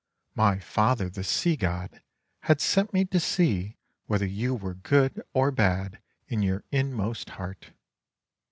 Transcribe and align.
My 0.33 0.57
father, 0.57 1.11
the 1.11 1.23
Sea 1.23 1.55
God, 1.55 2.01
had 2.39 2.59
sent 2.59 2.91
me 2.91 3.05
to 3.05 3.19
see 3.19 3.77
whether 4.07 4.25
you 4.25 4.55
were 4.55 4.73
good 4.73 5.21
or 5.31 5.51
bad 5.51 5.99
in 6.27 6.41
your 6.41 6.63
inmost 6.71 7.29
heart. 7.37 7.67